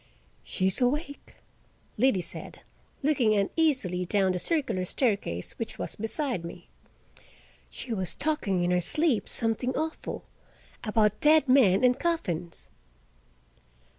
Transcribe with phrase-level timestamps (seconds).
[0.43, 1.35] "She's awake,"
[1.95, 2.61] Liddy said,
[3.03, 6.67] looking uneasily down the circular staircase, which was beside me.
[7.69, 12.67] "She was talkin' in her sleep something awful—about dead men and coffins."